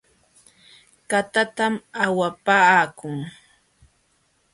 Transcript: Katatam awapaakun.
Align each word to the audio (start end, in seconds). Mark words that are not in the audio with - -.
Katatam 1.09 1.73
awapaakun. 2.03 3.15